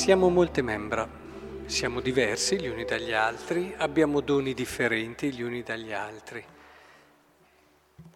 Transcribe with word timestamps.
Siamo 0.00 0.30
molte 0.30 0.62
membra, 0.62 1.06
siamo 1.66 2.00
diversi 2.00 2.58
gli 2.58 2.68
uni 2.68 2.86
dagli 2.86 3.12
altri, 3.12 3.74
abbiamo 3.76 4.22
doni 4.22 4.54
differenti 4.54 5.30
gli 5.30 5.42
uni 5.42 5.62
dagli 5.62 5.92
altri. 5.92 6.42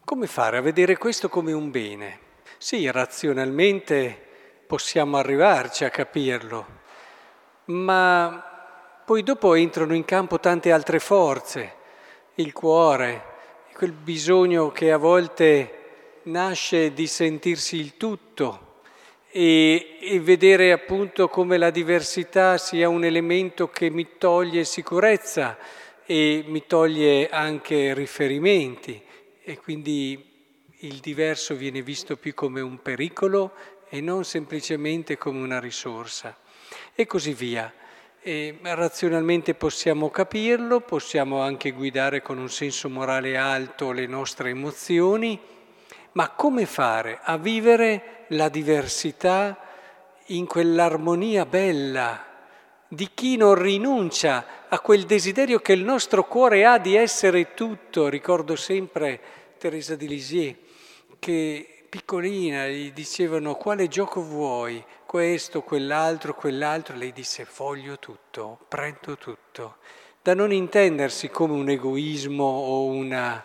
Come 0.02 0.26
fare 0.26 0.56
a 0.56 0.62
vedere 0.62 0.96
questo 0.96 1.28
come 1.28 1.52
un 1.52 1.70
bene? 1.70 2.20
Sì, 2.56 2.90
razionalmente 2.90 4.18
possiamo 4.66 5.18
arrivarci 5.18 5.84
a 5.84 5.90
capirlo, 5.90 6.66
ma 7.66 9.02
poi 9.04 9.22
dopo 9.22 9.52
entrano 9.52 9.94
in 9.94 10.06
campo 10.06 10.40
tante 10.40 10.72
altre 10.72 10.98
forze, 10.98 11.74
il 12.36 12.54
cuore, 12.54 13.24
quel 13.74 13.92
bisogno 13.92 14.72
che 14.72 14.90
a 14.90 14.96
volte 14.96 16.20
nasce 16.22 16.94
di 16.94 17.06
sentirsi 17.06 17.76
il 17.76 17.98
tutto 17.98 18.72
e, 19.36 19.96
e, 20.00 20.20
vedere 20.20 20.70
appunto 20.70 21.26
come 21.26 21.58
la 21.58 21.70
diversità 21.70 22.56
sia 22.56 22.88
un 22.88 23.04
elemento 23.04 23.68
che 23.68 23.90
mi 23.90 24.10
toglie 24.16 24.62
sicurezza 24.62 25.58
e 26.06 26.44
mi 26.46 26.62
toglie 26.68 27.28
anche 27.28 27.94
riferimenti 27.94 29.02
e 29.42 29.58
quindi 29.58 30.24
il 30.78 30.98
diverso 30.98 31.56
viene 31.56 31.82
visto 31.82 32.16
più 32.16 32.32
come 32.32 32.60
un 32.60 32.80
pericolo 32.80 33.54
e 33.88 34.00
non 34.00 34.22
semplicemente 34.22 35.18
come 35.18 35.40
una 35.40 35.58
risorsa 35.58 36.38
e 36.94 37.04
così 37.04 37.34
via. 37.34 37.72
E 38.22 38.56
razionalmente 38.62 39.54
possiamo 39.54 40.10
capirlo, 40.10 40.80
possiamo 40.80 41.40
anche 41.40 41.72
guidare 41.72 42.22
con 42.22 42.38
un 42.38 42.48
senso 42.48 42.88
morale 42.88 43.36
alto 43.36 43.90
le 43.90 44.06
nostre 44.06 44.50
emozioni, 44.50 45.40
ma 46.14 46.30
come 46.30 46.66
fare 46.66 47.20
a 47.22 47.36
vivere 47.36 48.26
la 48.28 48.48
diversità 48.48 49.58
in 50.26 50.46
quell'armonia 50.46 51.46
bella 51.46 52.32
di 52.88 53.10
chi 53.12 53.36
non 53.36 53.54
rinuncia 53.54 54.66
a 54.68 54.80
quel 54.80 55.04
desiderio 55.04 55.58
che 55.58 55.72
il 55.72 55.82
nostro 55.82 56.24
cuore 56.24 56.64
ha 56.64 56.78
di 56.78 56.94
essere 56.96 57.54
tutto? 57.54 58.08
Ricordo 58.08 58.56
sempre 58.56 59.20
Teresa 59.58 59.96
di 59.96 60.08
Lisieux 60.08 60.56
che 61.18 61.86
piccolina 61.88 62.66
gli 62.66 62.92
dicevano 62.92 63.54
quale 63.54 63.88
gioco 63.88 64.22
vuoi, 64.22 64.84
questo, 65.06 65.62
quell'altro, 65.62 66.34
quell'altro, 66.34 66.96
lei 66.96 67.12
disse 67.12 67.46
voglio 67.56 67.98
tutto, 67.98 68.58
prendo 68.68 69.16
tutto, 69.16 69.76
da 70.22 70.34
non 70.34 70.52
intendersi 70.52 71.28
come 71.28 71.54
un 71.54 71.68
egoismo 71.68 72.44
o 72.44 72.84
una 72.84 73.44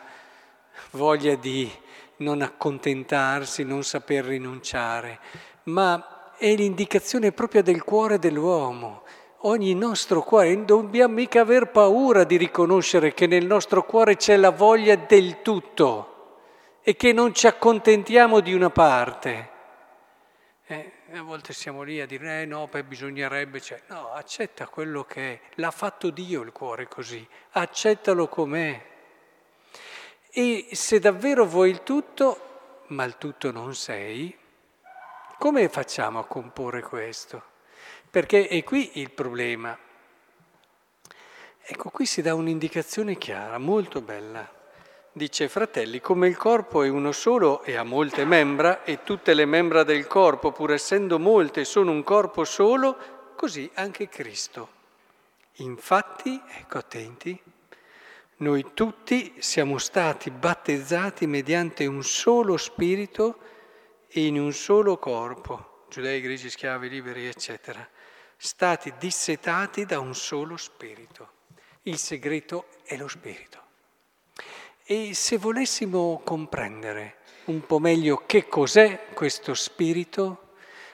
voglia 0.92 1.36
di 1.36 1.72
non 2.20 2.42
accontentarsi, 2.42 3.64
non 3.64 3.84
saper 3.84 4.26
rinunciare, 4.26 5.20
ma 5.64 6.34
è 6.38 6.56
l'indicazione 6.56 7.32
propria 7.32 7.62
del 7.62 7.84
cuore 7.84 8.18
dell'uomo. 8.18 9.04
Ogni 9.44 9.74
nostro 9.74 10.22
cuore, 10.22 10.54
non 10.54 10.66
dobbiamo 10.66 11.14
mica 11.14 11.42
aver 11.42 11.72
paura 11.72 12.24
di 12.24 12.38
riconoscere 12.38 13.14
che 13.14 13.28
nel 13.28 13.46
nostro 13.46 13.84
cuore 13.84 14.18
c'è 14.18 14.36
la 14.36 14.50
voglia 14.50 14.96
del 14.96 15.42
tutto 15.42 16.10
e 16.82 16.96
che 16.96 17.14
non 17.14 17.34
ci 17.34 17.48
accontentiamo 17.48 18.40
di 18.42 18.54
una 18.54 18.70
parte. 18.70 19.50
Eh, 20.66 20.92
a 21.14 21.22
volte 21.24 21.54
siamo 21.54 21.84
lì 21.84 22.00
a 22.00 22.06
dire, 22.06 22.42
eh 22.42 22.46
no, 22.46 22.68
poi 22.68 22.84
bisognerebbe, 22.84 23.60
cioè, 23.62 23.82
no, 23.88 24.12
accetta 24.12 24.68
quello 24.68 25.04
che 25.04 25.34
è, 25.34 25.40
l'ha 25.56 25.72
fatto 25.72 26.10
Dio 26.10 26.42
il 26.42 26.52
cuore 26.52 26.88
così, 26.88 27.26
accettalo 27.52 28.28
com'è. 28.28 28.98
E 30.32 30.68
se 30.72 31.00
davvero 31.00 31.46
vuoi 31.46 31.72
il 31.72 31.82
tutto, 31.84 32.84
ma 32.88 33.04
il 33.04 33.18
tutto 33.18 33.52
non 33.52 33.74
sei, 33.74 34.38
come 35.40 35.70
facciamo 35.70 36.20
a 36.20 36.26
comporre 36.26 36.82
questo? 36.82 37.42
Perché 38.10 38.48
è 38.48 38.64
qui 38.64 39.00
il 39.00 39.10
problema. 39.12 39.78
Ecco, 41.62 41.90
qui 41.90 42.06
si 42.06 42.22
dà 42.22 42.36
un'indicazione 42.36 43.18
chiara, 43.18 43.58
molto 43.58 44.02
bella. 44.02 44.48
Dice, 45.12 45.50
fratelli, 45.50 46.00
come 46.00 46.28
il 46.28 46.38
corpo 46.38 46.84
è 46.84 46.90
uno 46.90 47.12
solo 47.12 47.64
e 47.64 47.76
ha 47.76 47.84
molte 47.84 48.26
membra, 48.26 48.84
e 48.84 49.04
tutte 49.04 49.34
le 49.34 49.46
membra 49.46 49.84
del 49.84 50.06
corpo, 50.08 50.52
pur 50.52 50.74
essendo 50.74 51.18
molte, 51.18 51.66
sono 51.66 51.92
un 51.92 52.04
corpo 52.04 52.44
solo, 52.44 53.34
così 53.36 53.70
anche 53.76 54.10
Cristo. 54.10 54.78
Infatti, 55.54 56.42
ecco 56.58 56.78
attenti, 56.78 57.42
noi 58.40 58.74
tutti 58.74 59.36
siamo 59.40 59.78
stati 59.78 60.32
battezzati 60.32 61.28
mediante 61.28 61.86
un 61.86 62.04
solo 62.04 62.56
spirito 62.56 63.40
e 64.08 64.26
in 64.26 64.40
un 64.40 64.54
solo 64.54 64.98
corpo, 64.98 65.86
giudei, 65.90 66.22
greci, 66.22 66.50
schiavi, 66.50 66.88
liberi, 66.88 67.28
eccetera, 67.28 67.88
stati 68.38 68.94
dissetati 68.98 69.86
da 69.86 70.00
un 70.00 70.16
solo 70.16 70.56
spirito. 70.56 71.32
Il 71.84 71.98
segreto 71.98 72.68
è 72.84 72.96
lo 72.96 73.10
spirito. 73.10 73.62
E 74.86 75.14
se 75.14 75.38
volessimo 75.38 76.22
comprendere 76.24 77.18
un 77.46 77.66
po' 77.66 77.80
meglio 77.80 78.24
che 78.26 78.48
cos'è 78.48 79.08
questo 79.14 79.54
spirito, 79.54 80.54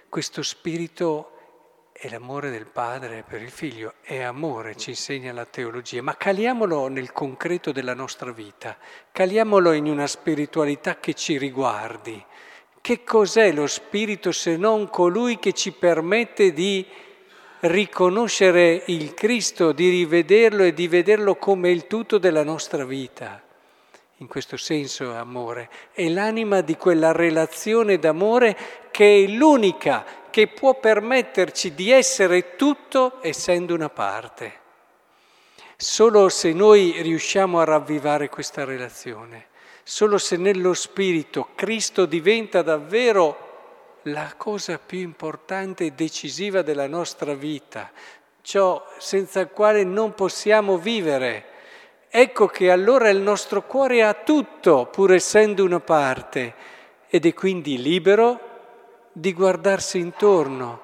questo 0.09 0.41
spirito 0.41 1.34
è 1.97 2.09
l'amore 2.09 2.49
del 2.49 2.65
padre 2.65 3.23
per 3.25 3.41
il 3.41 3.49
figlio, 3.49 3.93
è 4.01 4.19
amore, 4.19 4.75
ci 4.75 4.89
insegna 4.89 5.31
la 5.31 5.45
teologia, 5.45 6.01
ma 6.01 6.17
caliamolo 6.17 6.89
nel 6.89 7.13
concreto 7.13 7.71
della 7.71 7.93
nostra 7.93 8.33
vita, 8.33 8.75
caliamolo 9.13 9.71
in 9.71 9.85
una 9.85 10.05
spiritualità 10.05 10.99
che 10.99 11.13
ci 11.13 11.37
riguardi. 11.37 12.21
Che 12.81 13.03
cos'è 13.05 13.53
lo 13.53 13.65
spirito 13.65 14.33
se 14.33 14.57
non 14.57 14.89
colui 14.89 15.39
che 15.39 15.53
ci 15.53 15.71
permette 15.71 16.51
di 16.51 16.85
riconoscere 17.61 18.83
il 18.87 19.13
Cristo, 19.13 19.71
di 19.71 19.87
rivederlo 19.87 20.63
e 20.63 20.73
di 20.73 20.89
vederlo 20.89 21.37
come 21.37 21.71
il 21.71 21.87
tutto 21.87 22.17
della 22.17 22.43
nostra 22.43 22.83
vita? 22.83 23.41
in 24.19 24.27
questo 24.27 24.55
senso 24.55 25.11
è 25.11 25.17
amore, 25.17 25.69
è 25.91 26.07
l'anima 26.07 26.61
di 26.61 26.77
quella 26.77 27.11
relazione 27.11 27.99
d'amore 27.99 28.55
che 28.89 29.25
è 29.25 29.27
l'unica 29.27 30.05
che 30.35 30.47
può 30.47 30.77
permetterci 30.77 31.73
di 31.73 31.91
essere 31.91 32.57
tutto 32.57 33.19
essendo 33.21 33.73
una 33.73 33.87
parte. 33.87 34.51
Solo 35.77 36.27
se 36.27 36.51
noi 36.51 37.01
riusciamo 37.01 37.61
a 37.61 37.63
ravvivare 37.63 38.27
questa 38.27 38.65
relazione, 38.65 39.45
solo 39.81 40.17
se 40.17 40.35
nello 40.35 40.73
Spirito 40.73 41.51
Cristo 41.55 42.05
diventa 42.05 42.61
davvero 42.63 43.99
la 44.01 44.33
cosa 44.35 44.77
più 44.77 44.99
importante 44.99 45.85
e 45.85 45.91
decisiva 45.91 46.63
della 46.63 46.87
nostra 46.87 47.33
vita, 47.33 47.89
ciò 48.41 48.85
senza 48.97 49.39
il 49.39 49.51
quale 49.53 49.85
non 49.85 50.15
possiamo 50.15 50.77
vivere 50.77 51.45
ecco 52.09 52.47
che 52.47 52.71
allora 52.71 53.07
il 53.07 53.21
nostro 53.21 53.63
cuore 53.63 54.03
ha 54.03 54.13
tutto, 54.13 54.89
pur 54.91 55.13
essendo 55.13 55.63
una 55.63 55.79
parte, 55.79 56.53
ed 57.07 57.25
è 57.25 57.33
quindi 57.33 57.81
libero 57.81 58.54
di 59.17 59.31
guardarsi 59.31 59.97
intorno, 59.97 60.81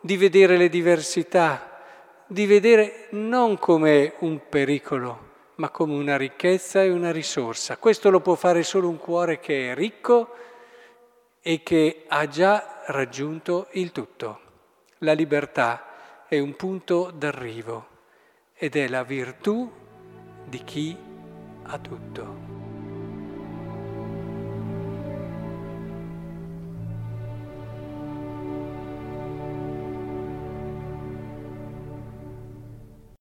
di 0.00 0.16
vedere 0.16 0.56
le 0.56 0.70
diversità, 0.70 1.82
di 2.26 2.46
vedere 2.46 3.08
non 3.10 3.58
come 3.58 4.14
un 4.20 4.40
pericolo, 4.48 5.32
ma 5.56 5.68
come 5.68 5.92
una 5.92 6.16
ricchezza 6.16 6.82
e 6.82 6.88
una 6.88 7.12
risorsa. 7.12 7.76
Questo 7.76 8.08
lo 8.08 8.20
può 8.20 8.36
fare 8.36 8.62
solo 8.62 8.88
un 8.88 8.96
cuore 8.96 9.38
che 9.38 9.70
è 9.70 9.74
ricco 9.74 10.34
e 11.42 11.62
che 11.62 12.04
ha 12.08 12.26
già 12.26 12.84
raggiunto 12.86 13.66
il 13.72 13.92
tutto. 13.92 14.40
La 14.98 15.12
libertà 15.12 16.24
è 16.26 16.38
un 16.38 16.56
punto 16.56 17.12
d'arrivo 17.14 17.86
ed 18.54 18.76
è 18.76 18.88
la 18.88 19.04
virtù 19.04 19.70
di 20.46 20.64
chi 20.64 20.96
ha 21.64 21.78
tutto. 21.78 22.63